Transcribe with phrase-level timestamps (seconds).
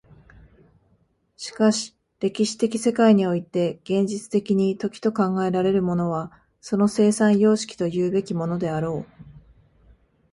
[1.37, 9.23] しかし歴史的世界において現実的に時と考えられるものはその生産様式というべきものであろう。